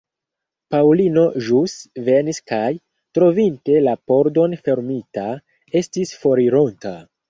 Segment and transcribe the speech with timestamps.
[0.75, 1.75] Paŭlino ĵus
[2.09, 2.71] venis kaj,
[3.19, 5.31] trovinte la pordon fermita,
[5.85, 7.01] estis forironta.